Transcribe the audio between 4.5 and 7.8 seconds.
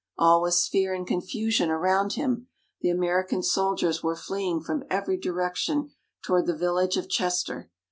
from every direction toward the village of Chester.